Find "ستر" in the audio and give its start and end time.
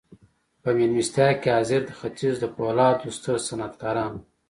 3.17-3.37